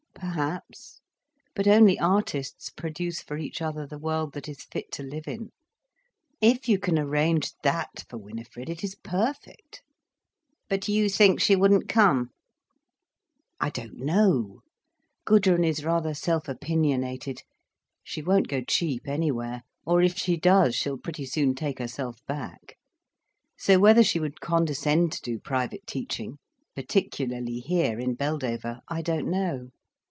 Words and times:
"Perhaps. 0.13 1.01
But 1.55 1.67
only 1.67 1.97
artists 1.99 2.69
produce 2.69 3.21
for 3.23 3.37
each 3.39 3.59
other 3.59 3.87
the 3.87 3.97
world 3.97 4.33
that 4.33 4.47
is 4.47 4.63
fit 4.63 4.91
to 4.93 5.03
live 5.03 5.27
in. 5.27 5.49
If 6.39 6.69
you 6.69 6.77
can 6.77 6.99
arrange 6.99 7.53
that 7.63 8.05
for 8.07 8.19
Winifred, 8.19 8.69
it 8.69 8.83
is 8.83 8.93
perfect." 8.95 9.81
"But 10.69 10.87
you 10.87 11.09
think 11.09 11.39
she 11.39 11.55
wouldn't 11.55 11.89
come?" 11.89 12.29
"I 13.59 13.71
don't 13.71 13.95
know. 13.97 14.61
Gudrun 15.25 15.63
is 15.63 15.83
rather 15.83 16.13
self 16.13 16.47
opinionated. 16.47 17.41
She 18.03 18.21
won't 18.21 18.47
go 18.47 18.61
cheap 18.61 19.07
anywhere. 19.07 19.63
Or 19.87 20.03
if 20.03 20.17
she 20.17 20.37
does, 20.37 20.75
she'll 20.75 20.99
pretty 20.99 21.25
soon 21.25 21.55
take 21.55 21.79
herself 21.79 22.19
back. 22.27 22.77
So 23.57 23.79
whether 23.79 24.03
she 24.03 24.19
would 24.19 24.39
condescend 24.39 25.13
to 25.13 25.21
do 25.23 25.39
private 25.39 25.87
teaching, 25.87 26.37
particularly 26.75 27.59
here, 27.59 27.99
in 27.99 28.15
Beldover, 28.15 28.81
I 28.87 29.01
don't 29.01 29.27
know. 29.29 29.69